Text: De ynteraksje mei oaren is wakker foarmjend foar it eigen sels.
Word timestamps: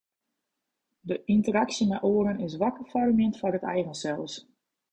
De 1.07 1.15
ynteraksje 1.33 1.85
mei 1.89 2.01
oaren 2.11 2.41
is 2.47 2.57
wakker 2.61 2.85
foarmjend 2.91 3.35
foar 3.39 3.57
it 3.59 3.69
eigen 3.75 3.95
sels. 4.03 4.33